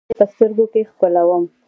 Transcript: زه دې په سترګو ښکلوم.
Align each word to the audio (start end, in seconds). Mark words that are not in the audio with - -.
زه 0.05 0.05
دې 0.09 0.13
په 0.19 0.25
سترګو 0.31 0.63
ښکلوم. 0.89 1.43